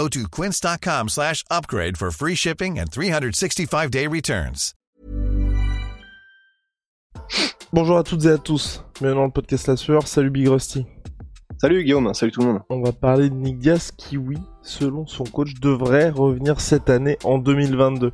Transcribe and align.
Go 0.00 0.08
to 0.08 0.26
quince.com 0.28 1.08
slash 1.10 1.44
upgrade 1.50 1.98
for 1.98 2.10
free 2.10 2.34
shipping 2.34 2.78
and 2.78 2.86
365-day 2.90 4.06
returns. 4.06 4.72
Bonjour 7.70 7.98
à 7.98 8.02
toutes 8.02 8.24
et 8.24 8.30
à 8.30 8.38
tous, 8.38 8.82
bienvenue 8.98 9.20
dans 9.20 9.26
le 9.26 9.30
podcast 9.30 9.66
La 9.66 9.76
Sueur, 9.76 10.08
salut 10.08 10.30
Big 10.30 10.48
Rusty. 10.48 10.86
Salut 11.58 11.84
Guillaume, 11.84 12.14
salut 12.14 12.32
tout 12.32 12.40
le 12.40 12.46
monde. 12.46 12.62
On 12.70 12.80
va 12.80 12.92
parler 12.92 13.28
de 13.28 13.34
Nick 13.34 13.58
Diaz 13.58 13.92
qui, 13.94 14.16
oui, 14.16 14.38
selon 14.62 15.06
son 15.06 15.24
coach, 15.24 15.52
devrait 15.60 16.08
revenir 16.08 16.62
cette 16.62 16.88
année 16.88 17.18
en 17.22 17.36
2022. 17.36 18.12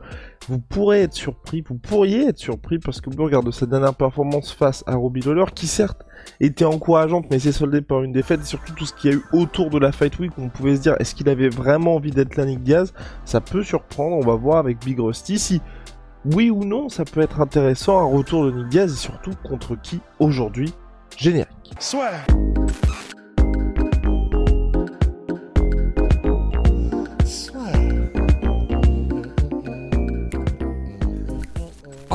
Vous 0.48 0.60
pourrez 0.60 1.02
être 1.02 1.14
surpris, 1.14 1.64
vous 1.66 1.74
pourriez 1.74 2.28
être 2.28 2.38
surpris 2.38 2.78
parce 2.78 3.00
que 3.00 3.10
vous 3.10 3.24
regardez 3.24 3.50
sa 3.50 3.66
dernière 3.66 3.94
performance 3.94 4.52
face 4.52 4.84
à 4.86 4.94
Robbie 4.94 5.20
Lawler 5.20 5.46
qui 5.54 5.66
certes 5.66 6.06
était 6.40 6.64
encourageante 6.64 7.26
mais 7.30 7.40
s'est 7.40 7.50
soldée 7.50 7.82
par 7.82 8.02
une 8.02 8.12
défaite 8.12 8.42
et 8.42 8.46
surtout 8.46 8.72
tout 8.74 8.86
ce 8.86 8.92
qu'il 8.92 9.10
y 9.10 9.14
a 9.14 9.16
eu 9.16 9.22
autour 9.32 9.70
de 9.70 9.78
la 9.78 9.90
Fight 9.90 10.16
Week 10.20 10.30
on 10.38 10.48
pouvait 10.48 10.76
se 10.76 10.82
dire 10.82 10.94
est-ce 11.00 11.16
qu'il 11.16 11.28
avait 11.28 11.48
vraiment 11.48 11.96
envie 11.96 12.12
d'être 12.12 12.38
Nick 12.40 12.62
Diaz 12.62 12.92
Ça 13.24 13.40
peut 13.40 13.64
surprendre, 13.64 14.16
on 14.16 14.20
va 14.20 14.36
voir 14.36 14.58
avec 14.58 14.84
Big 14.84 15.00
Rusty 15.00 15.38
si 15.38 15.60
oui 16.24 16.50
ou 16.50 16.64
non 16.64 16.88
ça 16.88 17.04
peut 17.04 17.20
être 17.20 17.40
intéressant 17.40 17.98
un 17.98 18.16
retour 18.16 18.44
de 18.44 18.52
Nick 18.52 18.68
Diaz 18.68 18.92
et 18.92 18.96
surtout 18.96 19.32
contre 19.42 19.74
qui 19.80 20.00
aujourd'hui? 20.20 20.72
Générique. 21.16 21.48
Soit. 21.80 22.12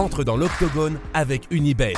Entre 0.01 0.23
dans 0.23 0.35
l'octogone 0.35 0.97
avec 1.13 1.43
Unibet. 1.51 1.93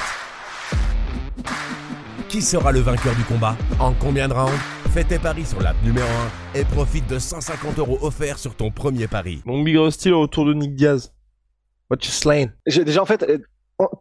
Qui 2.28 2.42
sera 2.42 2.74
le 2.74 2.82
vainqueur 2.82 3.16
du 3.16 3.24
combat 3.24 3.56
En 3.80 3.94
combien 3.94 4.28
de 4.28 4.34
rounds 4.34 4.52
Fais 4.94 5.06
tes 5.06 5.18
paris 5.18 5.46
sur 5.46 5.62
l'app 5.62 5.82
numéro 5.86 6.06
1 6.54 6.60
et 6.60 6.66
profite 6.66 7.10
de 7.10 7.18
150 7.18 7.80
euros 7.80 7.98
offerts 8.02 8.40
sur 8.40 8.56
ton 8.56 8.72
premier 8.72 9.08
pari. 9.08 9.42
Donc 9.46 9.64
Big 9.64 9.78
Rusty 9.78 10.10
le 10.10 10.18
retour 10.18 10.46
de 10.46 10.54
Nick 10.54 10.76
Diaz. 10.76 11.14
What 11.90 12.00
you 12.04 12.12
slain 12.12 12.48
J'ai 12.66 12.84
déjà 12.84 13.02
en 13.02 13.06
fait, 13.06 13.24
euh, 13.24 13.38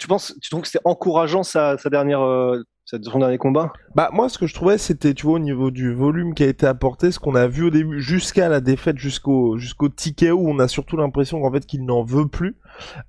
tu 0.01 0.09
penses, 0.09 0.35
tu 0.43 0.51
trouves 0.51 0.63
que 0.63 0.69
c'était 0.69 0.83
encourageant 0.85 1.45
sa, 1.45 1.79
sa 1.79 1.89
dernière, 1.89 2.23
euh, 2.23 2.61
sa- 2.85 3.03
son 3.03 3.19
dernier 3.19 3.39
combat? 3.39 3.73
Bah 3.95 4.11
moi 4.13 4.29
ce 4.29 4.39
que 4.39 4.47
je 4.47 4.55
trouvais 4.55 4.79
c'était 4.79 5.15
tu 5.15 5.27
vois 5.27 5.37
au 5.37 5.39
niveau 5.39 5.71
du 5.71 5.93
volume 5.95 6.35
qui 6.35 6.43
a 6.43 6.49
été 6.49 6.67
apporté, 6.67 7.13
ce 7.13 7.19
qu'on 7.19 7.35
a 7.35 7.47
vu 7.47 7.65
au 7.65 7.71
début 7.71 8.01
jusqu'à 8.01 8.49
la 8.49 8.61
défaite 8.61 8.99
jusqu'au 8.99 9.59
jusqu'au 9.59 9.89
ticket 9.89 10.31
où 10.31 10.49
on 10.49 10.59
a 10.59 10.69
surtout 10.69 10.97
l'impression 10.97 11.41
qu'en 11.41 11.53
fait 11.53 11.65
qu'il 11.67 11.85
n'en 11.85 12.03
veut 12.05 12.29
plus. 12.29 12.57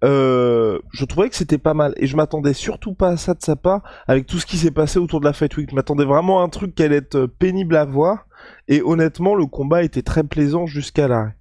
Euh, 0.03 0.79
je 0.91 1.05
trouvais 1.05 1.29
que 1.29 1.35
c'était 1.35 1.57
pas 1.57 1.73
mal 1.73 1.93
et 1.97 2.05
je 2.07 2.15
m'attendais 2.17 2.53
surtout 2.53 2.93
pas 2.93 3.09
à 3.09 3.17
ça 3.17 3.33
de 3.33 3.41
sa 3.41 3.55
part 3.55 3.81
avec 4.07 4.25
tout 4.27 4.39
ce 4.39 4.45
qui 4.45 4.57
s'est 4.57 4.71
passé 4.71 4.99
autour 4.99 5.19
de 5.21 5.25
la 5.25 5.33
Fight 5.33 5.55
Week. 5.57 5.69
Je 5.69 5.75
m'attendais 5.75 6.05
vraiment 6.05 6.41
à 6.41 6.43
un 6.43 6.49
truc 6.49 6.75
qui 6.75 6.83
allait 6.83 6.97
être 6.97 7.15
euh, 7.15 7.27
pénible 7.27 7.75
à 7.77 7.85
voir 7.85 8.27
et 8.67 8.81
honnêtement 8.81 9.35
le 9.35 9.45
combat 9.45 9.83
était 9.83 10.01
très 10.01 10.23
plaisant 10.23 10.65
jusqu'à 10.65 11.07
l'arrêt. 11.07 11.35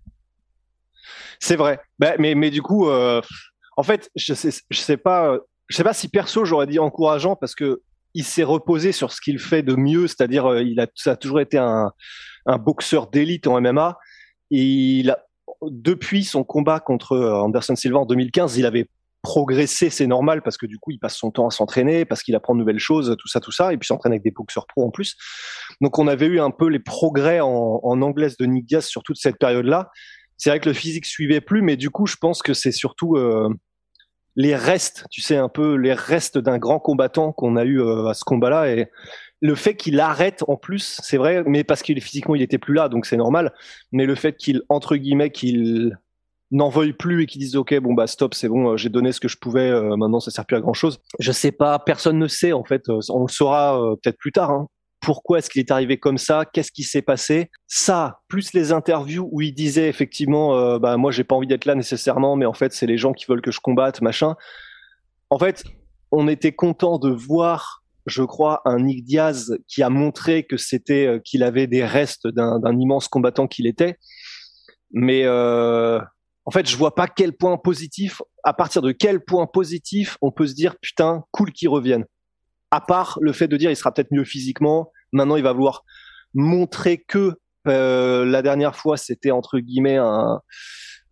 C'est 1.41 1.57
vrai. 1.57 1.81
Bah, 1.99 2.13
mais, 2.21 2.37
mais 2.37 2.51
du 2.51 2.63
coup, 2.63 2.89
euh, 2.89 3.21
en 3.77 3.83
fait, 3.83 4.11
je 4.15 4.33
sais, 4.35 4.51
je 4.71 4.79
sais 4.79 4.97
pas, 4.97 5.39
je 5.69 5.77
sais 5.77 5.83
pas 5.85 5.93
si 5.95 6.09
perso 6.09 6.45
j'aurais 6.45 6.69
dit 6.69 6.79
encourageant 6.79 7.35
parce 7.35 7.57
que 7.57 7.83
il 8.15 8.25
s'est 8.25 8.43
reposé 8.43 8.93
sur 8.93 9.13
ce 9.13 9.21
qu'il 9.21 9.39
fait 9.39 9.63
de 9.63 9.75
mieux, 9.75 10.07
c'est-à-dire 10.07 10.47
euh, 10.47 10.63
il 10.63 10.81
a, 10.81 10.87
ça 10.95 11.13
a 11.13 11.17
toujours 11.17 11.41
été 11.41 11.59
un, 11.59 11.93
un 12.47 12.59
boxeur 12.59 13.09
d'élite 13.09 13.47
en 13.47 13.61
MMA. 13.61 13.99
Et 14.51 14.63
il 14.63 15.11
a, 15.11 15.19
depuis 15.63 16.25
son 16.25 16.45
combat 16.45 16.81
contre 16.81 17.13
euh, 17.13 17.35
Anderson 17.35 17.77
Silva 17.77 18.01
en 18.01 18.07
2015, 18.07 18.57
il 18.57 18.67
avait 18.67 18.89
progressé, 19.23 19.89
c'est 19.89 20.09
normal 20.09 20.43
parce 20.43 20.57
que 20.57 20.67
du 20.67 20.79
coup 20.79 20.91
il 20.91 20.99
passe 20.99 21.17
son 21.17 21.31
temps 21.31 21.47
à 21.47 21.51
s'entraîner, 21.51 22.05
parce 22.05 22.25
qu'il 22.25 22.35
apprend 22.35 22.55
de 22.55 22.59
nouvelles 22.59 22.81
choses, 22.81 23.17
tout 23.19 23.29
ça, 23.29 23.39
tout 23.39 23.53
ça, 23.53 23.73
et 23.73 23.79
puis 23.79 23.87
s'entraîne 23.87 24.13
avec 24.13 24.25
des 24.25 24.33
boxeurs 24.33 24.67
pro 24.67 24.85
en 24.85 24.91
plus. 24.91 25.17
Donc 25.81 25.99
on 25.99 26.09
avait 26.09 26.27
eu 26.27 26.41
un 26.41 26.51
peu 26.51 26.69
les 26.69 26.81
progrès 26.81 27.39
en, 27.39 27.81
en 27.83 28.03
anglaise 28.03 28.37
de 28.37 28.47
Nick 28.47 28.67
Diaz 28.67 28.87
sur 28.87 29.05
toute 29.05 29.17
cette 29.19 29.39
période-là. 29.39 29.91
C'est 30.39 30.51
vrai 30.51 30.59
que 30.59 30.69
le 30.69 30.75
physique 30.75 31.07
suivait 31.07 31.41
plus, 31.41 31.63
mais 31.63 31.77
du 31.77 31.89
coup 31.89 32.07
je 32.07 32.17
pense 32.17 32.43
que 32.43 32.53
c'est 32.53 32.73
surtout 32.73 33.17
euh, 33.17 33.49
les 34.37 34.55
restes, 34.55 35.07
tu 35.11 35.21
sais, 35.21 35.37
un 35.37 35.49
peu 35.49 35.75
les 35.75 35.93
restes 35.93 36.39
d'un 36.39 36.59
grand 36.59 36.79
combattant 36.79 37.33
qu'on 37.33 37.57
a 37.57 37.65
eu 37.65 37.81
euh, 37.81 38.07
à 38.09 38.15
ce 38.15 38.25
combat-là. 38.25 38.71
Et 38.71 38.89
le 39.41 39.55
fait 39.55 39.75
qu'il 39.75 40.01
arrête 40.01 40.45
en 40.49 40.57
plus, 40.57 41.01
c'est 41.03 41.17
vrai, 41.17 41.43
mais 41.47 41.65
parce 41.65 41.83
qu'il 41.83 42.01
physiquement 42.01 42.35
il 42.35 42.43
était 42.43 42.59
plus 42.59 42.75
là, 42.75 42.89
donc 42.89 43.07
c'est 43.07 43.17
normal. 43.17 43.53
Mais 43.91 44.07
le 44.07 44.15
fait 44.15 44.37
qu'il, 44.37 44.63
entre 44.69 44.97
guillemets, 44.97 45.31
qu'il 45.31 45.99
n'en 46.53 46.69
veuille 46.69 46.93
plus 46.93 47.23
et 47.23 47.27
qu'il 47.27 47.41
dise 47.41 47.57
ok 47.57 47.79
bon 47.81 47.95
bah 47.95 48.07
stop 48.07 48.35
c'est 48.35 48.49
bon 48.49 48.73
euh, 48.73 48.77
j'ai 48.77 48.91
donné 48.91 49.11
ce 49.13 49.21
que 49.21 49.29
je 49.29 49.39
pouvais 49.39 49.71
euh, 49.71 49.97
maintenant 49.97 50.21
ça 50.21 50.31
sert 50.31 50.45
plus 50.45 50.57
à 50.57 50.61
grand 50.61 50.75
chose 50.75 51.01
je 51.19 51.33
sais 51.33 51.51
pas 51.51 51.79
personne 51.79 52.19
ne 52.19 52.29
sait 52.29 52.53
en 52.53 52.63
fait 52.63 52.89
Euh, 52.91 53.01
on 53.09 53.23
le 53.23 53.33
saura 53.33 53.83
euh, 53.83 53.97
peut-être 53.97 54.19
plus 54.19 54.33
tard 54.33 54.51
hein. 54.51 54.69
Pourquoi 55.03 55.39
est-ce 55.39 55.51
qu'il 55.51 55.61
est 55.61 55.71
arrivé 55.71 55.99
comme 55.99 56.17
ça 56.17 56.45
qu'est-ce 56.51 56.73
qui 56.73 56.85
s'est 56.85 57.03
passé. 57.03 57.51
Ça 57.67 58.21
plus 58.29 58.55
les 58.55 58.73
interviews 58.73 59.29
où 59.31 59.43
il 59.43 59.53
disait 59.53 59.89
effectivement 59.89 60.57
euh, 60.57 60.79
bah 60.79 60.97
moi 60.97 61.11
j'ai 61.11 61.25
pas 61.25 61.35
envie 61.35 61.47
d'être 61.47 61.67
là 61.67 61.75
nécessairement 61.75 62.37
mais 62.37 62.47
en 62.47 62.55
fait 62.55 62.73
c'est 62.73 62.87
les 62.87 62.97
gens 62.97 63.13
qui 63.13 63.27
veulent 63.29 63.43
que 63.43 63.51
je 63.51 63.61
combatte 63.61 64.01
machin. 64.01 64.37
En 65.29 65.39
fait 65.39 65.65
on 66.11 66.29
était 66.29 66.53
content 66.53 66.99
de 66.99 67.11
voir 67.11 67.83
je 68.07 68.23
crois 68.23 68.63
un 68.65 68.81
Nick 68.81 69.05
Diaz 69.05 69.59
qui 69.69 69.83
a 69.83 69.91
montré 69.91 70.45
que 70.45 70.57
c'était 70.57 71.07
euh, 71.07 71.19
qu'il 71.19 71.43
avait 71.43 71.67
des 71.67 71.85
restes 71.85 72.27
d'un 72.27 72.79
immense 72.79 73.09
combattant 73.09 73.47
qu'il 73.47 73.67
était. 73.67 73.99
Mais 74.93 75.23
euh, 75.25 76.01
en 76.45 76.51
fait, 76.51 76.69
je 76.69 76.77
vois 76.77 76.95
pas 76.95 77.07
quel 77.07 77.33
point 77.33 77.57
positif, 77.57 78.21
à 78.45 78.53
partir 78.53 78.83
de 78.83 78.93
quel 78.93 79.25
point 79.25 79.47
positif 79.47 80.19
on 80.21 80.33
peut 80.33 80.47
se 80.47 80.55
dire 80.55 80.77
putain, 80.81 81.25
cool 81.31 81.53
qu'il 81.53 81.69
revienne. 81.69 82.05
À 82.73 82.81
part 82.81 83.19
le 83.21 83.33
fait 83.33 83.47
de 83.47 83.57
dire 83.57 83.71
il 83.71 83.77
sera 83.77 83.93
peut-être 83.93 84.11
mieux 84.11 84.25
physiquement, 84.25 84.91
maintenant 85.13 85.37
il 85.37 85.43
va 85.45 85.53
vouloir 85.53 85.85
montrer 86.35 86.99
que 86.99 87.35
euh, 87.69 88.25
la 88.25 88.43
dernière 88.43 88.75
fois 88.75 88.97
c'était 88.97 89.31
entre 89.31 89.59
guillemets 89.61 89.99
un, 89.99 90.41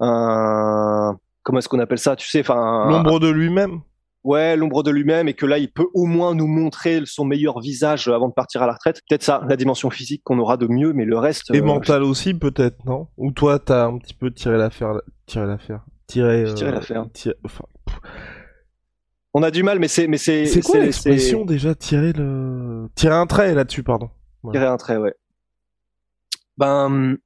un 0.00 1.16
comment 1.42 1.58
est-ce 1.58 1.68
qu'on 1.68 1.78
appelle 1.78 1.98
ça, 1.98 2.16
tu 2.16 2.28
sais, 2.28 2.40
enfin 2.40 2.88
L'ombre 2.88 3.20
de 3.20 3.28
lui-même. 3.28 3.80
ouais 4.24 4.56
l'ombre 4.56 4.82
de 4.82 4.90
lui-même 4.90 5.28
et 5.28 5.34
que 5.34 5.46
là 5.46 5.58
il 5.58 5.70
peut 5.72 5.86
au 5.94 6.06
moins 6.06 6.34
nous 6.34 6.46
montrer 6.46 7.02
son 7.04 7.24
meilleur 7.24 7.60
visage 7.60 8.08
avant 8.08 8.28
de 8.28 8.34
partir 8.34 8.62
à 8.62 8.66
la 8.66 8.72
retraite. 8.74 9.00
Peut-être 9.08 9.22
ça, 9.22 9.42
la 9.48 9.56
dimension 9.56 9.90
physique 9.90 10.22
qu'on 10.24 10.38
aura 10.38 10.56
de 10.56 10.66
mieux, 10.66 10.92
mais 10.92 11.04
le 11.04 11.18
reste. 11.18 11.50
Et 11.54 11.60
euh, 11.60 11.62
mental 11.64 12.02
aussi 12.02 12.34
peut-être 12.34 12.84
non? 12.84 13.08
Ou 13.16 13.32
toi 13.32 13.58
t'as 13.58 13.84
un 13.86 13.98
petit 13.98 14.14
peu 14.14 14.30
tiré 14.30 14.56
l'affaire 14.56 14.94
tiré 15.26 15.46
l'affaire 15.46 15.80
tiré 16.06 16.42
euh, 16.44 16.70
l'affaire. 16.72 17.04
tiré- 17.14 17.36
enfin, 17.44 17.64
On 19.32 19.42
a 19.42 19.50
du 19.50 19.62
mal, 19.62 19.78
mais 19.78 19.88
c'est 19.88 20.06
mais 20.06 20.18
c'est 20.18 20.46
C'est 20.46 20.60
quoi 20.60 20.80
l'expression 20.80 21.44
déjà 21.44 21.74
tirer 21.74 22.12
le 22.12 22.88
tirer 22.94 23.14
un 23.14 23.26
trait 23.26 23.54
là-dessus 23.54 23.82
pardon. 23.82 24.10
tirer 24.50 24.66
un 24.66 24.76
trait, 24.76 24.96
ouais. 24.96 25.14
Ben, 26.58 27.16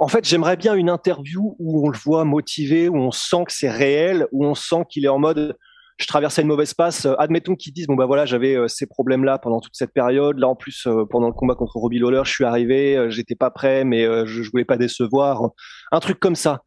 en 0.00 0.08
fait, 0.08 0.24
j'aimerais 0.24 0.56
bien 0.56 0.74
une 0.74 0.88
interview 0.88 1.56
où 1.58 1.86
on 1.86 1.90
le 1.90 1.98
voit 1.98 2.24
motivé, 2.24 2.88
où 2.88 2.96
on 2.96 3.10
sent 3.10 3.44
que 3.46 3.52
c'est 3.52 3.70
réel, 3.70 4.26
où 4.32 4.44
on 4.44 4.54
sent 4.54 4.84
qu'il 4.88 5.04
est 5.04 5.08
en 5.08 5.18
mode 5.18 5.56
je 5.98 6.06
traversais 6.06 6.42
une 6.42 6.48
mauvaise 6.48 6.74
passe. 6.74 7.06
Euh, 7.06 7.14
admettons 7.18 7.54
qu'ils 7.54 7.72
disent 7.72 7.86
bon 7.86 7.94
bah 7.94 8.06
voilà 8.06 8.26
j'avais 8.26 8.56
euh, 8.56 8.66
ces 8.68 8.86
problèmes-là 8.86 9.38
pendant 9.38 9.60
toute 9.60 9.76
cette 9.76 9.92
période. 9.92 10.38
Là 10.38 10.48
en 10.48 10.56
plus 10.56 10.86
euh, 10.86 11.04
pendant 11.08 11.28
le 11.28 11.32
combat 11.32 11.54
contre 11.54 11.76
Robbie 11.76 11.98
Lawler, 11.98 12.22
je 12.24 12.32
suis 12.32 12.44
arrivé, 12.44 12.96
euh, 12.96 13.10
j'étais 13.10 13.36
pas 13.36 13.50
prêt, 13.50 13.84
mais 13.84 14.04
je, 14.26 14.42
je 14.42 14.50
voulais 14.50 14.64
pas 14.64 14.76
décevoir. 14.76 15.50
Un 15.92 16.00
truc 16.00 16.18
comme 16.18 16.34
ça. 16.34 16.62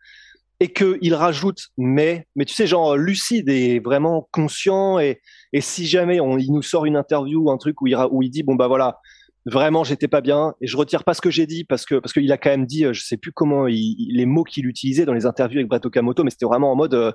Et 0.60 0.70
que 0.70 0.98
il 1.02 1.14
rajoute 1.14 1.68
mais 1.78 2.26
mais 2.36 2.44
tu 2.46 2.56
sais 2.56 2.66
genre 2.66 2.98
lucide 2.98 3.48
et 3.48 3.80
vraiment 3.80 4.28
conscient 4.32 4.98
et 4.98 5.22
et 5.54 5.62
si 5.62 5.86
jamais 5.86 6.20
on, 6.20 6.38
il 6.38 6.52
nous 6.52 6.64
sort 6.64 6.86
une 6.86 6.96
interview, 6.96 7.52
un 7.52 7.58
truc 7.58 7.82
où 7.82 7.88
il 7.88 7.96
où 8.12 8.24
il 8.24 8.30
dit 8.30 8.42
bon 8.42 8.56
bah 8.56 8.68
voilà 8.68 9.00
vraiment 9.46 9.84
j'étais 9.84 10.08
pas 10.08 10.22
bien 10.22 10.56
et 10.60 10.68
je 10.68 10.76
retire 10.76 11.04
pas 11.04 11.14
ce 11.14 11.22
que 11.22 11.30
j'ai 11.30 11.46
dit 11.46 11.64
parce 11.64 11.86
que 11.86 12.00
parce 12.00 12.12
qu'il 12.12 12.32
a 12.32 12.38
quand 12.38 12.50
même 12.50 12.66
dit 12.66 12.86
euh, 12.86 12.94
je 12.94 13.04
sais 13.06 13.18
plus 13.18 13.32
comment 13.32 13.68
il, 13.68 14.10
les 14.12 14.26
mots 14.26 14.44
qu'il 14.44 14.66
utilisait 14.66 15.06
dans 15.06 15.14
les 15.14 15.26
interviews 15.26 15.60
avec 15.60 15.70
Brett 15.70 15.86
Okamoto 15.86 16.24
mais 16.24 16.32
c'était 16.32 16.46
vraiment 16.46 16.72
en 16.72 16.76
mode 16.76 16.96
euh, 16.96 17.12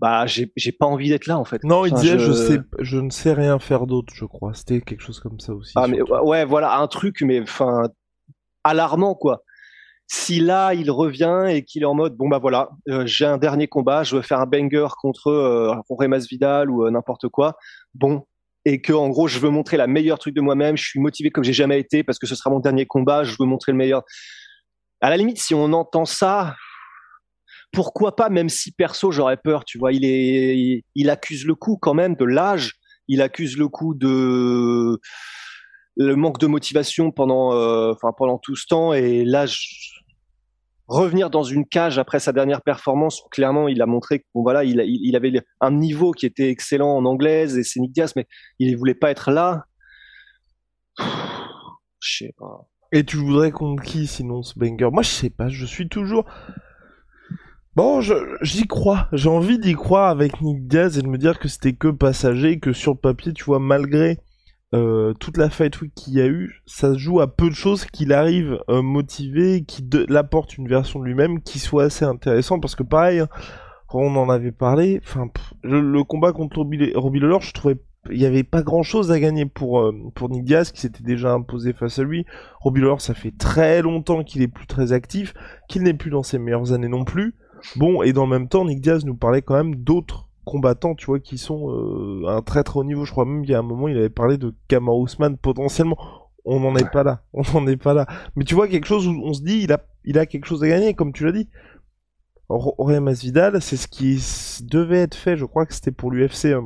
bah 0.00 0.24
j'ai 0.26 0.72
pas 0.72 0.86
envie 0.86 1.10
d'être 1.10 1.26
là 1.26 1.38
en 1.38 1.44
fait. 1.44 1.62
Non, 1.62 1.84
il 1.84 1.92
disait 1.92 2.18
je... 2.18 2.32
sais 2.32 2.58
je 2.78 2.98
ne 2.98 3.10
sais 3.10 3.34
rien 3.34 3.58
faire 3.58 3.86
d'autre, 3.86 4.12
je 4.14 4.24
crois. 4.24 4.54
C'était 4.54 4.80
quelque 4.80 5.02
chose 5.02 5.20
comme 5.20 5.38
ça 5.40 5.52
aussi. 5.52 5.72
Ah 5.76 5.86
mais 5.86 6.00
ouais 6.00 6.46
voilà 6.46 6.78
un 6.78 6.86
truc 6.86 7.20
mais 7.20 7.42
enfin 7.42 7.82
alarmant 8.64 9.14
quoi. 9.14 9.42
Si 10.12 10.40
là 10.40 10.74
il 10.74 10.90
revient 10.90 11.44
et 11.48 11.64
qu'il 11.64 11.82
est 11.82 11.86
en 11.86 11.94
mode 11.94 12.16
bon 12.16 12.28
bah 12.28 12.38
voilà 12.38 12.70
euh, 12.88 13.06
j'ai 13.06 13.26
un 13.26 13.38
dernier 13.38 13.68
combat 13.68 14.02
je 14.02 14.16
veux 14.16 14.22
faire 14.22 14.40
un 14.40 14.46
banger 14.46 14.88
contre 15.00 15.28
euh, 15.28 16.08
Masvidal 16.08 16.68
ou 16.68 16.84
euh, 16.84 16.90
n'importe 16.90 17.28
quoi. 17.28 17.56
Bon. 17.94 18.26
Et 18.64 18.82
que 18.82 18.92
en 18.92 19.08
gros 19.08 19.28
je 19.28 19.38
veux 19.38 19.50
montrer 19.50 19.76
la 19.76 19.86
meilleure 19.86 20.18
truc 20.18 20.34
de 20.34 20.40
moi-même 20.40 20.76
je 20.76 20.84
suis 20.84 20.98
motivé 20.98 21.30
comme 21.30 21.44
j'ai 21.44 21.52
jamais 21.52 21.78
été 21.78 22.02
parce 22.02 22.18
que 22.18 22.26
ce 22.26 22.34
sera 22.34 22.50
mon 22.50 22.58
dernier 22.58 22.86
combat 22.86 23.22
je 23.22 23.36
veux 23.38 23.46
montrer 23.46 23.70
le 23.70 23.78
meilleur. 23.78 24.02
À 25.00 25.10
la 25.10 25.16
limite 25.16 25.38
si 25.38 25.54
on 25.54 25.72
entend 25.72 26.04
ça 26.04 26.56
pourquoi 27.72 28.16
pas, 28.16 28.30
même 28.30 28.48
si 28.48 28.72
perso 28.72 29.12
j'aurais 29.12 29.36
peur, 29.36 29.64
tu 29.64 29.78
vois, 29.78 29.92
il 29.92 30.04
est, 30.04 30.82
il 30.96 31.08
accuse 31.08 31.46
le 31.46 31.54
coup 31.54 31.78
quand 31.80 31.94
même 31.94 32.16
de 32.16 32.24
l'âge, 32.24 32.72
il 33.06 33.22
accuse 33.22 33.56
le 33.56 33.68
coup 33.68 33.94
de 33.94 34.98
le 35.96 36.16
manque 36.16 36.38
de 36.38 36.46
motivation 36.46 37.10
pendant, 37.10 37.52
euh, 37.54 37.92
pendant 38.16 38.38
tout 38.38 38.56
ce 38.56 38.66
temps, 38.66 38.92
et 38.92 39.24
là, 39.24 39.46
revenir 40.90 41.30
dans 41.30 41.44
une 41.44 41.66
cage 41.66 41.98
après 41.98 42.18
sa 42.18 42.32
dernière 42.32 42.62
performance, 42.62 43.22
clairement, 43.30 43.68
il 43.68 43.80
a 43.80 43.86
montré 43.86 44.18
que 44.18 44.24
bon, 44.34 44.42
voilà, 44.42 44.64
il, 44.64 45.16
avait 45.16 45.32
un 45.60 45.70
niveau 45.70 46.10
qui 46.10 46.26
était 46.26 46.50
excellent 46.50 46.96
en 46.96 47.04
anglaise 47.04 47.56
et 47.56 47.62
c'est 47.62 47.78
Nick 47.78 47.92
Diaz, 47.92 48.12
mais 48.16 48.26
il 48.58 48.72
ne 48.72 48.76
voulait 48.76 48.94
pas 48.94 49.10
être 49.10 49.30
là. 49.30 49.64
Je 50.98 52.16
sais 52.24 52.34
pas. 52.36 52.66
Et 52.92 53.04
tu 53.04 53.18
voudrais 53.18 53.52
contre 53.52 53.84
qui 53.84 54.08
sinon 54.08 54.42
ce 54.42 54.58
banger? 54.58 54.88
Moi, 54.90 55.02
je 55.02 55.10
sais 55.10 55.30
pas. 55.30 55.48
Je 55.48 55.64
suis 55.64 55.88
toujours. 55.88 56.24
Bon, 57.76 58.00
j'y 58.00 58.66
crois. 58.66 59.08
J'ai 59.12 59.28
envie 59.28 59.60
d'y 59.60 59.74
croire 59.74 60.10
avec 60.10 60.40
Nick 60.40 60.66
Diaz 60.66 60.98
et 60.98 61.02
de 61.02 61.06
me 61.06 61.18
dire 61.18 61.38
que 61.38 61.46
c'était 61.46 61.72
que 61.72 61.88
passager, 61.88 62.58
que 62.58 62.72
sur 62.72 62.94
le 62.94 62.98
papier, 62.98 63.32
tu 63.32 63.44
vois, 63.44 63.60
malgré 63.60 64.18
euh, 64.72 65.14
toute 65.14 65.36
la 65.36 65.50
fight 65.50 65.80
week 65.80 65.92
qu'il 65.94 66.14
y 66.14 66.20
a 66.20 66.26
eu, 66.26 66.62
ça 66.66 66.92
se 66.92 66.98
joue 66.98 67.20
à 67.20 67.26
peu 67.26 67.48
de 67.48 67.54
choses 67.54 67.84
qu'il 67.86 68.12
arrive 68.12 68.58
euh, 68.68 68.82
motivé, 68.82 69.64
qui 69.64 69.84
l'apporte 70.08 70.56
une 70.56 70.68
version 70.68 71.00
de 71.00 71.04
lui-même 71.04 71.42
qui 71.42 71.58
soit 71.58 71.84
assez 71.84 72.04
intéressant 72.04 72.60
parce 72.60 72.76
que 72.76 72.84
pareil, 72.84 73.20
hein, 73.20 73.28
on 73.92 74.14
en 74.16 74.30
avait 74.30 74.52
parlé, 74.52 75.00
enfin 75.02 75.28
le, 75.62 76.02
combat 76.04 76.32
contre 76.32 76.58
Robbie, 76.58 76.78
je 76.78 77.52
trouvais 77.52 77.78
il 78.08 78.18
n'y 78.18 78.24
avait 78.24 78.44
pas 78.44 78.62
grand 78.62 78.82
chose 78.82 79.12
à 79.12 79.20
gagner 79.20 79.44
pour, 79.44 79.80
euh, 79.80 79.92
Nick 80.30 80.46
qui 80.46 80.80
s'était 80.80 81.02
déjà 81.02 81.32
imposé 81.32 81.74
face 81.74 81.98
à 81.98 82.02
lui. 82.02 82.24
Robbie 82.60 82.80
Lawler, 82.80 82.98
ça 82.98 83.12
fait 83.12 83.36
très 83.36 83.82
longtemps 83.82 84.24
qu'il 84.24 84.40
est 84.40 84.48
plus 84.48 84.66
très 84.66 84.92
actif, 84.92 85.34
qu'il 85.68 85.82
n'est 85.82 85.94
plus 85.94 86.10
dans 86.10 86.22
ses 86.22 86.38
meilleures 86.38 86.72
années 86.72 86.88
non 86.88 87.04
plus. 87.04 87.34
Bon, 87.76 88.02
et 88.02 88.14
dans 88.14 88.24
le 88.24 88.30
même 88.30 88.48
temps, 88.48 88.64
Nick 88.64 88.86
nous 89.04 89.16
parlait 89.16 89.42
quand 89.42 89.54
même 89.54 89.74
d'autres 89.74 90.29
combattants, 90.50 90.94
tu 90.94 91.06
vois, 91.06 91.20
qui 91.20 91.38
sont 91.38 91.70
euh, 91.70 92.28
un 92.28 92.42
très 92.42 92.62
très 92.62 92.78
haut 92.78 92.84
niveau. 92.84 93.04
Je 93.04 93.12
crois 93.12 93.24
même 93.24 93.42
qu'il 93.42 93.52
y 93.52 93.54
a 93.54 93.58
un 93.58 93.62
moment, 93.62 93.88
il 93.88 93.96
avait 93.96 94.10
parlé 94.10 94.38
de 94.38 94.54
Kamar 94.68 94.96
Ousmane 94.96 95.36
potentiellement. 95.36 95.98
On 96.44 96.60
n'en 96.60 96.74
est 96.76 96.90
pas 96.90 97.02
là. 97.02 97.22
On 97.32 97.42
n'en 97.54 97.66
est 97.66 97.76
pas 97.76 97.94
là. 97.94 98.06
Mais 98.36 98.44
tu 98.44 98.54
vois, 98.54 98.68
quelque 98.68 98.86
chose 98.86 99.06
où 99.06 99.12
on 99.22 99.32
se 99.32 99.42
dit, 99.42 99.62
il 99.62 99.72
a, 99.72 99.84
il 100.04 100.18
a 100.18 100.26
quelque 100.26 100.46
chose 100.46 100.62
à 100.64 100.68
gagner, 100.68 100.94
comme 100.94 101.12
tu 101.12 101.24
l'as 101.24 101.32
dit. 101.32 101.48
Aurélien 102.48 103.00
Masvidal, 103.00 103.62
c'est 103.62 103.76
ce 103.76 103.86
qui 103.86 104.20
devait 104.64 104.98
être 104.98 105.14
fait, 105.14 105.36
je 105.36 105.44
crois 105.44 105.66
que 105.66 105.74
c'était 105.74 105.92
pour 105.92 106.10
l'UFC. 106.10 106.46
Euh, 106.46 106.62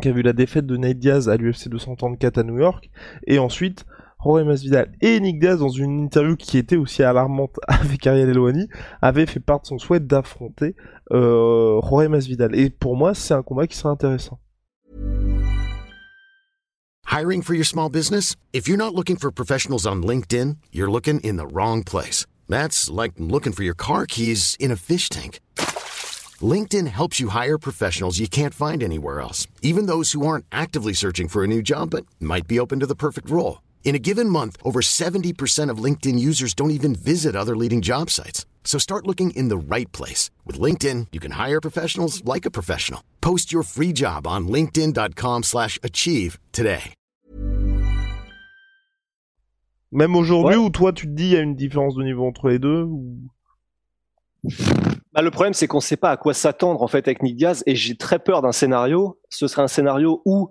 qui 0.00 0.08
a 0.08 0.12
vu 0.12 0.22
la 0.22 0.32
défaite 0.32 0.66
de 0.66 0.76
Nate 0.76 0.98
Diaz 0.98 1.28
à 1.28 1.36
l'UFC 1.36 1.68
234 1.68 2.38
à 2.38 2.42
New 2.42 2.58
York, 2.58 2.90
et 3.26 3.38
ensuite 3.38 3.84
Jorge 4.22 4.44
Masvidal 4.44 4.92
et 5.00 5.18
Nick 5.18 5.40
Diaz 5.40 5.58
dans 5.58 5.68
une 5.68 6.04
interview 6.04 6.36
qui 6.36 6.56
était 6.56 6.76
aussi 6.76 7.02
alarmante 7.02 7.58
avec 7.66 8.06
Ariel 8.06 8.28
Elwani 8.28 8.68
avaient 9.00 9.26
fait 9.26 9.40
part 9.40 9.60
de 9.60 9.66
son 9.66 9.78
souhait 9.78 9.98
d'affronter 9.98 10.76
euh, 11.10 11.80
Jorge 11.82 12.06
Masvidal. 12.06 12.54
Et 12.54 12.70
pour 12.70 12.96
moi, 12.96 13.14
c'est 13.14 13.34
un 13.34 13.42
combat 13.42 13.66
qui 13.66 13.76
sera 13.76 13.90
intéressant. 13.90 14.38
Hiring 17.10 17.42
for 17.42 17.54
your 17.54 17.66
small 17.66 17.90
business? 17.90 18.36
If 18.52 18.68
you're 18.68 18.78
not 18.78 18.94
looking 18.94 19.16
for 19.16 19.30
professionals 19.32 19.86
on 19.86 20.02
LinkedIn, 20.02 20.56
you're 20.70 20.90
looking 20.90 21.20
in 21.20 21.36
the 21.36 21.52
wrong 21.52 21.82
place. 21.82 22.24
That's 22.48 22.88
like 22.88 23.14
looking 23.18 23.52
for 23.52 23.64
your 23.64 23.74
car 23.74 24.06
keys 24.06 24.56
in 24.58 24.70
a 24.70 24.76
fish 24.76 25.08
tank. 25.08 25.40
LinkedIn 26.40 26.86
helps 26.86 27.18
you 27.18 27.28
hire 27.28 27.58
professionals 27.58 28.18
you 28.18 28.28
can't 28.28 28.54
find 28.54 28.82
anywhere 28.82 29.20
else, 29.20 29.46
even 29.62 29.86
those 29.86 30.12
who 30.12 30.26
aren't 30.26 30.46
actively 30.50 30.94
searching 30.94 31.28
for 31.28 31.42
a 31.44 31.48
new 31.48 31.60
job 31.60 31.90
but 31.90 32.06
might 32.20 32.46
be 32.46 32.60
open 32.60 32.80
to 32.80 32.86
the 32.86 32.94
perfect 32.94 33.28
role. 33.28 33.58
In 33.84 33.94
a 33.94 33.98
given 33.98 34.28
month, 34.28 34.56
over 34.64 34.80
70% 34.80 35.68
of 35.68 35.84
LinkedIn 35.84 36.18
users 36.18 36.54
don't 36.54 36.70
even 36.70 36.94
visit 36.94 37.36
other 37.36 37.54
leading 37.54 37.82
job 37.82 38.08
sites. 38.08 38.46
So 38.64 38.78
start 38.78 39.06
looking 39.06 39.32
in 39.32 39.48
the 39.48 39.58
right 39.58 39.90
place. 39.92 40.30
With 40.46 40.58
LinkedIn, 40.58 41.08
you 41.12 41.20
can 41.20 41.32
hire 41.32 41.60
professionals 41.60 42.24
like 42.24 42.46
a 42.46 42.50
professional. 42.50 43.00
Post 43.20 43.52
your 43.52 43.64
free 43.64 43.92
job 43.92 44.26
on 44.26 44.48
linkedin.com 44.48 45.42
slash 45.42 45.78
achieve 45.82 46.38
today. 46.52 46.94
Même 49.94 50.16
aujourd'hui 50.16 50.56
ouais. 50.56 50.64
où 50.64 50.70
toi 50.70 50.94
tu 50.94 51.06
te 51.06 51.12
dis 51.12 51.24
il 51.24 51.32
y 51.32 51.36
a 51.36 51.42
une 51.42 51.54
différence 51.54 51.94
de 51.96 52.02
niveau 52.02 52.26
entre 52.26 52.48
les 52.48 52.58
deux 52.58 52.84
ou... 52.84 53.18
Bah, 55.12 55.20
le 55.20 55.30
problème, 55.30 55.52
c'est 55.52 55.66
qu'on 55.66 55.78
ne 55.78 55.82
sait 55.82 55.98
pas 55.98 56.10
à 56.10 56.16
quoi 56.16 56.32
s'attendre 56.32 56.82
en 56.82 56.88
fait 56.88 57.06
avec 57.06 57.22
Nick 57.22 57.36
Diaz, 57.36 57.62
et 57.66 57.76
j'ai 57.76 57.96
très 57.96 58.18
peur 58.18 58.40
d'un 58.40 58.52
scénario. 58.52 59.20
Ce 59.28 59.46
serait 59.46 59.60
un 59.60 59.68
scénario 59.68 60.22
où 60.24 60.50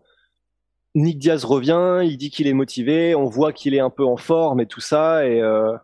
Nick 0.95 1.19
Diaz 1.19 1.45
revient, 1.45 2.01
il 2.03 2.17
dit 2.17 2.29
qu'il 2.29 2.47
est 2.47 2.53
motivé, 2.53 3.15
on 3.15 3.25
voit 3.25 3.53
qu'il 3.53 3.73
est 3.73 3.79
un 3.79 3.89
peu 3.89 4.05
en 4.05 4.17
forme 4.17 4.59
et 4.59 4.65
tout 4.65 4.81
ça, 4.81 5.25
et 5.25 5.41
euh, 5.41 5.75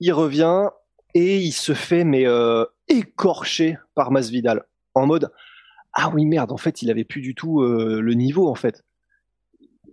il 0.00 0.12
revient 0.12 0.68
et 1.14 1.38
il 1.38 1.52
se 1.52 1.74
fait 1.74 2.04
mais 2.04 2.26
euh, 2.26 2.64
écorcher 2.88 3.78
par 3.94 4.10
Masvidal 4.10 4.64
en 4.94 5.06
mode 5.06 5.30
ah 5.94 6.10
oui 6.12 6.26
merde, 6.26 6.52
en 6.52 6.56
fait, 6.56 6.82
il 6.82 6.90
avait 6.90 7.04
plus 7.04 7.20
du 7.20 7.34
tout 7.34 7.62
euh, 7.62 8.00
le 8.00 8.14
niveau 8.14 8.48
en 8.48 8.54
fait. 8.54 8.84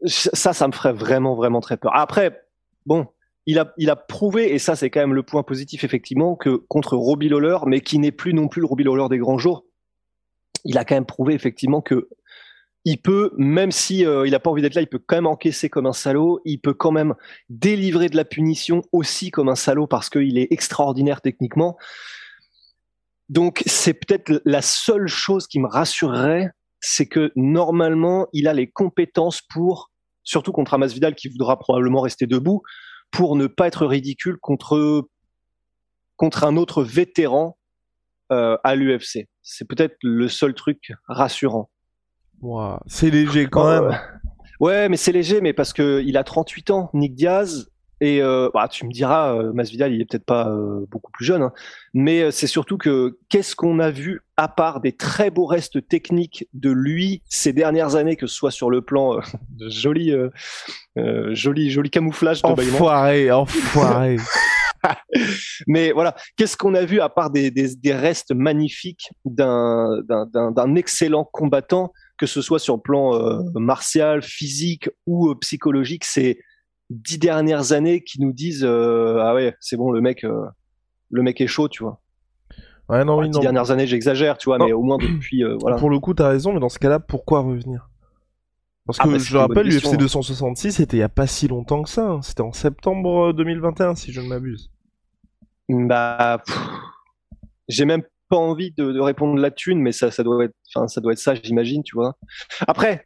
Ça, 0.06 0.51
ça 0.53 0.67
me 0.67 0.74
ferait 0.74 0.94
vraiment 0.94 1.35
vraiment 1.35 1.62
très 1.62 1.77
peur. 1.77 1.95
Après, 1.95 2.41
bon, 2.88 3.07
il 3.45 3.59
a, 3.59 3.71
il 3.77 3.89
a 3.91 3.95
prouvé, 3.95 4.51
et 4.51 4.57
ça 4.57 4.75
c'est 4.75 4.89
quand 4.89 5.00
même 5.00 5.13
le 5.13 5.24
point 5.24 5.44
positif 5.44 5.83
effectivement, 5.83 6.35
que 6.35 6.50
contre 6.50 6.97
Robbie 6.97 7.29
Lawler, 7.29 7.57
mais 7.67 7.81
qui 7.81 8.00
n'est 8.00 8.12
plus 8.12 8.33
non 8.33 8.47
plus 8.47 8.62
le 8.62 8.67
Robbie 8.67 8.83
Lawler 8.83 9.07
des 9.09 9.19
grands 9.19 9.38
jours, 9.38 9.65
il 10.65 10.77
a 10.77 10.85
quand 10.85 10.95
même 10.95 11.06
prouvé 11.06 11.33
effectivement 11.33 11.81
que 11.81 12.09
il 12.83 12.98
peut, 13.00 13.31
même 13.38 13.72
si 13.72 14.06
euh, 14.06 14.25
il 14.25 14.33
a 14.33 14.39
pas 14.39 14.50
envie 14.50 14.62
d'être 14.62 14.75
là, 14.75 14.81
il 14.81 14.88
peut 14.88 15.01
quand 15.06 15.16
même 15.16 15.28
encaisser 15.28 15.69
comme 15.69 15.86
un 15.86 15.94
salaud, 15.94 16.42
il 16.45 16.60
peut 16.60 16.74
quand 16.74 16.92
même 16.92 17.13
délivrer 17.50 18.10
de 18.10 18.16
la 18.16 18.25
punition 18.25 18.81
aussi 18.92 19.30
comme 19.30 19.50
un 19.50 19.56
salaud 19.56 19.88
parce 19.88 20.10
qu'il 20.10 20.38
est 20.38 20.48
extraordinaire 20.51 21.22
techniquement. 21.22 21.78
Donc 23.30 23.62
c'est 23.66 23.94
peut-être 23.94 24.42
la 24.45 24.62
seule 24.62 25.07
chose 25.07 25.48
qui 25.48 25.60
me 25.60 25.68
rassurerait, 25.68 26.50
c'est 26.80 27.06
que 27.06 27.31
normalement 27.36 28.28
il 28.33 28.48
a 28.48 28.54
les 28.54 28.69
compétences 28.69 29.42
pour, 29.42 29.92
surtout 30.24 30.51
contre 30.51 30.74
Amas 30.74 30.88
Vidal 30.88 31.16
qui 31.16 31.30
voudra 31.30 31.60
probablement 31.60 32.01
rester 32.01 32.25
debout, 32.25 32.63
pour 33.12 33.36
ne 33.36 33.48
pas 33.48 33.68
être 33.68 33.86
ridicule 33.86 34.38
contre 34.42 35.07
contre 36.16 36.44
un 36.44 36.56
autre 36.56 36.84
vétéran 36.84 37.57
euh, 38.31 38.57
à 38.63 38.75
l'UFC. 38.75 39.27
C'est 39.42 39.68
peut-être 39.68 39.98
le 40.04 40.27
seul 40.27 40.54
truc 40.54 40.94
rassurant. 41.07 41.69
Wow, 42.41 42.79
c'est 42.88 43.09
léger 43.09 43.47
quand 43.47 43.69
même. 43.69 43.99
Ouais, 44.59 44.89
mais 44.89 44.97
c'est 44.97 45.11
léger, 45.11 45.41
mais 45.41 45.53
parce 45.53 45.73
que 45.73 46.03
il 46.05 46.17
a 46.17 46.23
38 46.23 46.71
ans, 46.71 46.89
Nick 46.93 47.15
Diaz. 47.15 47.71
Et 48.03 48.19
euh, 48.19 48.49
bah, 48.51 48.67
tu 48.67 48.88
me 48.88 48.91
diras, 48.91 49.35
euh, 49.35 49.53
Masvidal, 49.53 49.93
il 49.93 50.01
est 50.01 50.05
peut-être 50.05 50.25
pas 50.25 50.49
euh, 50.49 50.88
beaucoup 50.89 51.11
plus 51.11 51.23
jeune, 51.23 51.43
hein, 51.43 51.53
mais 51.93 52.23
euh, 52.23 52.31
c'est 52.31 52.47
surtout 52.47 52.79
que 52.79 53.19
qu'est-ce 53.29 53.55
qu'on 53.55 53.77
a 53.77 53.91
vu 53.91 54.21
à 54.38 54.47
part 54.47 54.81
des 54.81 54.91
très 54.91 55.29
beaux 55.29 55.45
restes 55.45 55.88
techniques 55.88 56.48
de 56.55 56.71
lui 56.71 57.21
ces 57.29 57.53
dernières 57.53 57.95
années, 57.95 58.15
que 58.15 58.25
ce 58.25 58.33
soit 58.33 58.50
sur 58.50 58.71
le 58.71 58.81
plan 58.81 59.17
euh, 59.17 59.21
de 59.51 59.69
joli, 59.69 60.12
joli, 60.95 61.69
joli 61.69 61.89
camouflage 61.91 62.41
de 62.41 62.48
Enfoiré, 62.48 63.31
enfoiré. 63.31 64.17
mais 65.67 65.91
voilà, 65.91 66.15
qu'est-ce 66.38 66.57
qu'on 66.57 66.74
a 66.74 66.86
vu 66.86 67.01
à 67.01 67.10
part 67.10 67.29
des, 67.29 67.51
des, 67.51 67.75
des 67.75 67.93
restes 67.93 68.33
magnifiques 68.33 69.12
d'un 69.25 70.75
excellent 70.75 71.24
combattant, 71.31 71.93
que 72.22 72.28
ce 72.28 72.42
soit 72.42 72.60
sur 72.60 72.75
le 72.75 72.82
plan 72.82 73.42
martial, 73.56 74.22
physique 74.22 74.90
ou 75.06 75.34
psychologique, 75.36 76.06
c'est 76.06 76.38
dix 76.92 77.18
dernières 77.18 77.72
années 77.72 78.04
qui 78.04 78.22
nous 78.22 78.34
disent 78.34 78.63
euh, 78.63 79.20
ah 79.22 79.34
ouais 79.34 79.56
c'est 79.60 79.78
bon 79.78 79.92
le 79.92 80.01
mec 80.01 80.24
euh, 80.24 80.46
le 81.10 81.24
mec 81.24 81.40
est 81.42 81.48
chaud 81.48 81.70
tu 81.70 81.84
vois. 81.84 82.01
Ouais 82.90 83.06
non, 83.06 83.18
oui, 83.20 83.30
dix 83.30 83.40
dernières 83.40 83.72
années 83.72 83.88
j'exagère 83.88 84.38
tu 84.38 84.50
vois 84.50 84.58
mais 84.58 84.74
au 84.74 84.84
moins 84.84 84.98
depuis 84.98 85.44
euh, 85.44 85.56
voilà. 85.60 85.78
Pour 85.78 85.90
le 85.90 86.00
coup 86.00 86.13
t'as 86.13 86.28
raison 86.28 86.54
mais 86.54 86.60
dans 86.60 86.70
ce 86.70 86.80
cas-là 86.80 87.00
pourquoi 87.00 87.40
revenir? 87.40 87.90
Parce 88.86 89.00
ah, 89.00 89.06
que 89.06 89.10
bah, 89.10 89.18
je 89.18 89.38
rappelle 89.38 89.68
l'UFC 89.68 89.96
266 89.96 90.74
c'était 90.74 90.98
il 90.98 91.00
y 91.00 91.04
a 91.04 91.10
pas 91.10 91.28
si 91.28 91.48
longtemps 91.48 91.84
que 91.84 91.90
ça 91.90 92.10
hein. 92.10 92.22
c'était 92.22 92.42
en 92.42 92.51
septembre 92.51 93.32
2021 93.34 93.96
si 93.96 94.12
je 94.12 94.20
ne 94.20 94.28
m'abuse. 94.28 94.70
Bah 95.70 96.44
j'ai 97.70 97.86
même 97.86 98.04
pas 98.31 98.38
envie 98.38 98.71
de, 98.71 98.91
de 98.91 99.00
répondre 99.00 99.39
la 99.39 99.51
thune 99.51 99.79
mais 99.79 99.91
ça 99.91 100.09
ça 100.09 100.23
doit 100.23 100.45
être 100.45 100.55
enfin 100.73 100.88
ça 100.88 101.01
doit 101.01 101.11
être 101.11 101.19
ça 101.19 101.35
j'imagine 101.35 101.83
tu 101.83 101.95
vois 101.95 102.15
après 102.67 103.05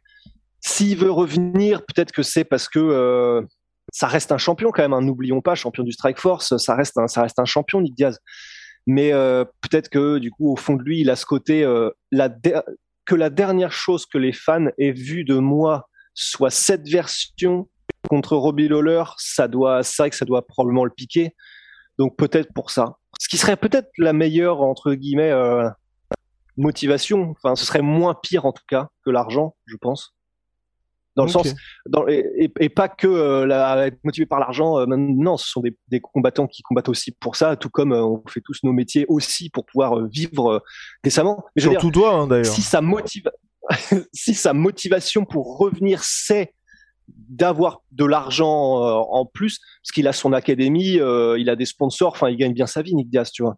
s'il 0.66 0.98
veut 0.98 1.12
revenir, 1.12 1.84
peut-être 1.86 2.10
que 2.10 2.22
c'est 2.22 2.42
parce 2.44 2.68
que 2.68 3.46
ça 3.92 4.08
reste 4.08 4.32
un 4.32 4.38
champion 4.38 4.70
quand 4.72 4.82
même. 4.82 4.92
Hein. 4.92 5.02
N'oublions 5.02 5.40
pas, 5.40 5.54
champion 5.54 5.84
du 5.84 5.92
Strike 5.92 6.18
Force, 6.18 6.56
ça 6.56 6.74
reste 6.74 6.98
un, 6.98 7.06
ça 7.06 7.22
reste 7.22 7.38
un 7.38 7.44
champion, 7.44 7.80
Nick 7.80 7.94
Diaz. 7.94 8.18
Mais 8.86 9.12
euh, 9.12 9.44
peut-être 9.62 9.88
que 9.88 10.18
du 10.18 10.30
coup, 10.30 10.52
au 10.52 10.56
fond 10.56 10.74
de 10.74 10.82
lui, 10.82 11.00
il 11.00 11.10
a 11.10 11.16
ce 11.16 11.26
côté 11.26 11.64
euh, 11.64 11.90
la 12.12 12.30
que 13.04 13.14
la 13.14 13.30
dernière 13.30 13.72
chose 13.72 14.06
que 14.06 14.18
les 14.18 14.32
fans 14.32 14.66
aient 14.78 14.92
vu 14.92 15.24
de 15.24 15.36
moi 15.38 15.88
soit 16.14 16.50
cette 16.50 16.88
version 16.88 17.68
contre 18.08 18.36
Robbie 18.36 18.68
Lawler, 18.68 19.04
ça 19.16 19.46
doit, 19.46 19.82
c'est 19.84 20.02
vrai 20.02 20.10
que 20.10 20.16
ça 20.16 20.24
doit 20.24 20.44
probablement 20.46 20.84
le 20.84 20.90
piquer. 20.90 21.34
Donc 21.98 22.16
peut-être 22.16 22.52
pour 22.52 22.70
ça. 22.70 22.96
Ce 23.20 23.28
qui 23.28 23.36
serait 23.36 23.56
peut-être 23.56 23.90
la 23.98 24.12
meilleure 24.12 24.62
entre 24.62 24.94
guillemets 24.94 25.30
euh, 25.30 25.68
motivation. 26.56 27.30
Enfin, 27.30 27.54
ce 27.56 27.64
serait 27.64 27.82
moins 27.82 28.14
pire 28.14 28.46
en 28.46 28.52
tout 28.52 28.64
cas 28.68 28.88
que 29.04 29.10
l'argent, 29.10 29.56
je 29.66 29.76
pense. 29.76 30.14
dans 31.16 31.24
le 31.24 31.30
sens 31.30 31.54
dans, 31.86 32.06
et, 32.08 32.52
et, 32.58 32.68
pas 32.68 32.88
que 32.88 33.06
euh, 33.06 33.86
être 33.86 33.98
motivé 34.04 34.26
par 34.26 34.40
l'argent. 34.40 34.78
Euh, 34.78 34.86
non, 34.86 35.36
ce 35.36 35.48
sont 35.48 35.60
des, 35.60 35.76
des, 35.88 36.00
combattants 36.00 36.46
qui 36.46 36.62
combattent 36.62 36.88
aussi 36.88 37.12
pour 37.12 37.36
ça, 37.36 37.56
tout 37.56 37.70
comme 37.70 37.92
euh, 37.92 38.04
on 38.04 38.22
fait 38.28 38.42
tous 38.42 38.58
nos 38.62 38.72
métiers 38.72 39.06
aussi 39.08 39.50
pour 39.50 39.64
pouvoir 39.66 40.06
vivre 40.06 40.62
décemment. 41.02 41.44
Mais 41.54 41.62
Surtout 41.62 41.90
toi, 41.90 42.14
hein, 42.14 42.26
d'ailleurs. 42.26 42.46
Si 42.46 42.62
sa 42.62 42.80
motive, 42.80 43.30
si 44.12 44.34
sa 44.34 44.52
motivation 44.52 45.24
pour 45.24 45.58
revenir 45.58 46.02
c'est 46.02 46.52
d'avoir 47.08 47.82
de 47.92 48.04
l'argent 48.04 48.80
en 49.10 49.26
plus, 49.26 49.60
parce 49.82 49.92
qu'il 49.92 50.08
a 50.08 50.12
son 50.12 50.32
académie, 50.32 50.98
il 51.38 51.50
a 51.50 51.56
des 51.56 51.66
sponsors, 51.66 52.12
enfin 52.12 52.28
il 52.28 52.36
gagne 52.36 52.54
bien 52.54 52.66
sa 52.66 52.82
vie, 52.82 52.94
Nick 52.94 53.10
Diaz, 53.10 53.30
tu 53.30 53.42
vois. 53.42 53.56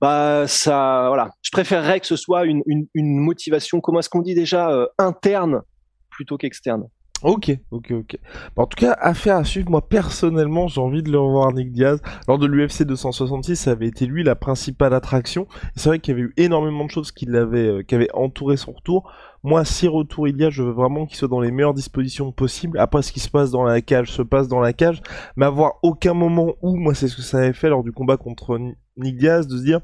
Bah 0.00 0.46
ça 0.46 1.04
voilà. 1.08 1.30
Je 1.42 1.50
préférerais 1.50 2.00
que 2.00 2.06
ce 2.06 2.16
soit 2.16 2.44
une, 2.44 2.62
une, 2.66 2.86
une 2.94 3.18
motivation 3.18 3.80
comment 3.80 3.98
est-ce 3.98 4.08
qu'on 4.08 4.22
dit 4.22 4.34
déjà 4.34 4.70
euh, 4.70 4.86
interne 4.98 5.62
plutôt 6.10 6.36
qu'externe 6.36 6.88
Ok, 7.22 7.50
ok, 7.72 7.90
ok. 7.90 8.16
Bah, 8.56 8.62
en 8.62 8.66
tout 8.66 8.76
cas, 8.76 8.96
affaire 9.00 9.36
à 9.36 9.44
suivre. 9.44 9.70
Moi, 9.70 9.88
personnellement, 9.88 10.68
j'ai 10.68 10.80
envie 10.80 11.02
de 11.02 11.10
le 11.10 11.18
revoir 11.18 11.52
Nick 11.52 11.72
Diaz. 11.72 12.00
Lors 12.28 12.38
de 12.38 12.46
l'UFC 12.46 12.84
266, 12.84 13.56
ça 13.56 13.72
avait 13.72 13.88
été 13.88 14.06
lui 14.06 14.22
la 14.22 14.36
principale 14.36 14.94
attraction. 14.94 15.48
C'est 15.74 15.88
vrai 15.88 15.98
qu'il 15.98 16.12
y 16.12 16.16
avait 16.16 16.28
eu 16.28 16.34
énormément 16.36 16.84
de 16.84 16.90
choses 16.90 17.10
qui 17.10 17.26
l'avaient, 17.26 17.66
euh, 17.66 17.82
qui 17.82 17.96
avaient 17.96 18.12
entouré 18.14 18.56
son 18.56 18.72
retour. 18.72 19.12
Moi, 19.42 19.64
si 19.64 19.88
retour 19.88 20.28
il 20.28 20.36
y 20.36 20.44
a, 20.44 20.50
je 20.50 20.62
veux 20.62 20.70
vraiment 20.70 21.06
qu'il 21.06 21.16
soit 21.16 21.28
dans 21.28 21.40
les 21.40 21.50
meilleures 21.50 21.74
dispositions 21.74 22.30
possibles. 22.30 22.78
Après, 22.78 23.02
ce 23.02 23.12
qui 23.12 23.20
se 23.20 23.28
passe 23.30 23.50
dans 23.50 23.64
la 23.64 23.80
cage 23.80 24.12
se 24.12 24.22
passe 24.22 24.46
dans 24.46 24.60
la 24.60 24.72
cage. 24.72 25.02
Mais 25.36 25.46
avoir 25.46 25.78
aucun 25.82 26.14
moment 26.14 26.54
où, 26.62 26.76
moi, 26.76 26.94
c'est 26.94 27.08
ce 27.08 27.16
que 27.16 27.22
ça 27.22 27.38
avait 27.38 27.52
fait 27.52 27.68
lors 27.68 27.82
du 27.82 27.90
combat 27.90 28.16
contre 28.16 28.60
Nick 28.96 29.16
Diaz, 29.16 29.48
de 29.48 29.56
se 29.56 29.64
dire, 29.64 29.80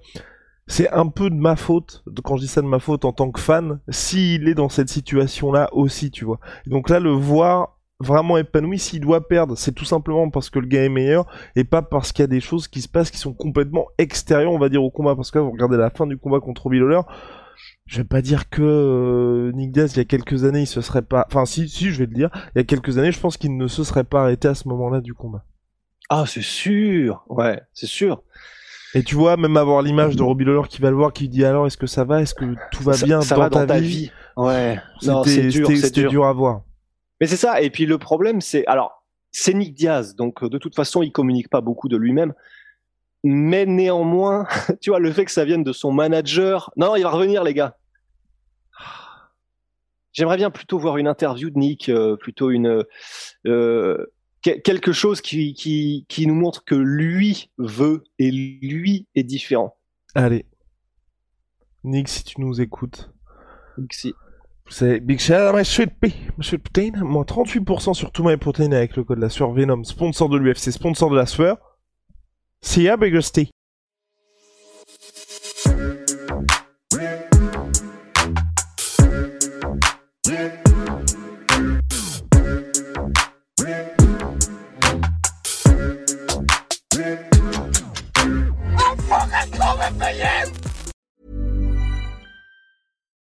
c'est 0.66 0.90
un 0.90 1.08
peu 1.08 1.30
de 1.30 1.34
ma 1.34 1.56
faute, 1.56 2.04
quand 2.24 2.36
je 2.36 2.42
dis 2.42 2.48
ça 2.48 2.62
de 2.62 2.66
ma 2.66 2.78
faute 2.78 3.04
en 3.04 3.12
tant 3.12 3.30
que 3.30 3.40
fan, 3.40 3.80
s'il 3.88 4.48
est 4.48 4.54
dans 4.54 4.68
cette 4.68 4.88
situation-là 4.88 5.68
aussi, 5.72 6.10
tu 6.10 6.24
vois. 6.24 6.40
donc 6.66 6.88
là, 6.88 7.00
le 7.00 7.10
voir 7.10 7.74
vraiment 8.00 8.36
épanoui, 8.36 8.78
s'il 8.78 9.00
doit 9.00 9.28
perdre, 9.28 9.56
c'est 9.56 9.72
tout 9.72 9.84
simplement 9.84 10.28
parce 10.30 10.50
que 10.50 10.58
le 10.58 10.66
gars 10.66 10.84
est 10.84 10.88
meilleur 10.88 11.26
et 11.56 11.64
pas 11.64 11.82
parce 11.82 12.12
qu'il 12.12 12.22
y 12.22 12.24
a 12.24 12.28
des 12.28 12.40
choses 12.40 12.68
qui 12.68 12.82
se 12.82 12.88
passent 12.88 13.10
qui 13.10 13.18
sont 13.18 13.32
complètement 13.32 13.86
extérieures, 13.98 14.52
on 14.52 14.58
va 14.58 14.68
dire, 14.68 14.82
au 14.82 14.90
combat. 14.90 15.14
Parce 15.14 15.30
que 15.30 15.38
là, 15.38 15.44
vous 15.44 15.52
regardez 15.52 15.76
la 15.76 15.90
fin 15.90 16.06
du 16.06 16.18
combat 16.18 16.40
contre 16.40 16.62
Robbie 16.62 16.80
je 17.86 17.98
vais 17.98 18.04
pas 18.04 18.22
dire 18.22 18.48
que 18.48 18.62
euh, 18.62 19.52
Nick 19.52 19.72
Diaz, 19.72 19.92
il 19.92 19.98
y 19.98 20.00
a 20.00 20.04
quelques 20.04 20.44
années, 20.44 20.62
il 20.62 20.66
se 20.66 20.80
serait 20.80 21.02
pas... 21.02 21.26
Enfin, 21.28 21.44
si, 21.44 21.68
si, 21.68 21.90
je 21.90 21.98
vais 21.98 22.06
le 22.06 22.14
dire. 22.14 22.30
Il 22.54 22.58
y 22.58 22.60
a 22.60 22.64
quelques 22.64 22.96
années, 22.98 23.12
je 23.12 23.20
pense 23.20 23.36
qu'il 23.36 23.56
ne 23.56 23.68
se 23.68 23.84
serait 23.84 24.04
pas 24.04 24.22
arrêté 24.22 24.48
à 24.48 24.54
ce 24.54 24.68
moment-là 24.68 25.00
du 25.00 25.12
combat. 25.12 25.44
Ah, 26.08 26.24
c'est 26.26 26.42
sûr 26.42 27.24
Ouais, 27.28 27.60
c'est 27.74 27.86
sûr. 27.86 28.22
Et 28.94 29.02
tu 29.02 29.14
vois, 29.14 29.36
même 29.36 29.56
avoir 29.56 29.82
l'image 29.82 30.16
de 30.16 30.22
Robbie 30.22 30.44
Lawler 30.44 30.68
qui 30.68 30.80
va 30.80 30.90
le 30.90 30.96
voir, 30.96 31.12
qui 31.12 31.28
dit 31.28 31.44
alors 31.44 31.66
est-ce 31.66 31.76
que 31.76 31.86
ça 31.86 32.04
va, 32.04 32.22
est-ce 32.22 32.34
que 32.34 32.54
tout 32.70 32.82
va 32.82 32.96
bien 32.96 33.20
ça 33.20 33.34
dans, 33.34 33.42
va 33.42 33.50
ta, 33.50 33.66
dans 33.66 33.78
vie, 33.78 33.88
vie 33.88 34.12
Ouais. 34.36 34.78
C'était 35.00 35.48
dur, 35.48 35.68
dur. 35.68 36.10
dur 36.10 36.24
à 36.26 36.32
voir. 36.32 36.62
Mais 37.20 37.26
c'est 37.26 37.36
ça. 37.36 37.60
Et 37.60 37.70
puis 37.70 37.86
le 37.86 37.98
problème, 37.98 38.40
c'est 38.40 38.66
alors 38.66 39.04
c'est 39.32 39.52
Nick 39.52 39.74
Diaz, 39.74 40.14
donc 40.14 40.44
de 40.44 40.58
toute 40.58 40.76
façon, 40.76 41.02
il 41.02 41.10
communique 41.10 41.48
pas 41.50 41.60
beaucoup 41.60 41.88
de 41.88 41.96
lui-même. 41.96 42.34
Mais 43.24 43.66
néanmoins, 43.66 44.46
tu 44.80 44.90
vois, 44.90 45.00
le 45.00 45.10
fait 45.10 45.24
que 45.24 45.32
ça 45.32 45.44
vienne 45.44 45.64
de 45.64 45.72
son 45.72 45.92
manager, 45.92 46.70
non, 46.76 46.94
il 46.94 47.02
va 47.02 47.10
revenir, 47.10 47.42
les 47.42 47.54
gars. 47.54 47.76
J'aimerais 50.12 50.36
bien 50.36 50.50
plutôt 50.50 50.78
voir 50.78 50.98
une 50.98 51.08
interview 51.08 51.50
de 51.50 51.58
Nick, 51.58 51.88
euh, 51.88 52.16
plutôt 52.16 52.50
une 52.50 52.84
euh, 53.46 54.06
quelque 54.44 54.92
chose 54.92 55.20
qui, 55.20 55.54
qui, 55.54 56.04
qui 56.08 56.26
nous 56.26 56.34
montre 56.34 56.64
que 56.64 56.74
lui 56.74 57.50
veut 57.58 58.04
et 58.18 58.30
lui 58.30 59.06
est 59.14 59.24
différent. 59.24 59.76
Allez. 60.14 60.44
Nick, 61.82 62.08
si 62.08 62.24
tu 62.24 62.40
nous 62.40 62.60
écoutes. 62.60 63.10
Nixi. 63.78 64.14
C'est 64.70 65.00
Big 65.00 65.20
Shout 65.20 65.52
my 65.54 65.64
sweet 65.64 65.90
pea, 66.00 66.14
sweet 66.40 66.62
protein. 66.62 66.92
Moins 67.04 67.24
38% 67.24 67.92
sur 67.92 68.10
tout 68.12 68.24
my 68.24 68.36
protein 68.36 68.72
avec 68.72 68.96
le 68.96 69.04
code 69.04 69.18
la 69.18 69.28
sueur 69.28 69.52
Venom, 69.52 69.84
sponsor 69.84 70.28
de 70.30 70.38
l'UFC, 70.38 70.70
sponsor 70.70 71.10
de 71.10 71.16
la 71.16 71.26
sueur. 71.26 71.58
See 72.62 72.84
ya, 72.84 72.96
Bigger 72.96 73.20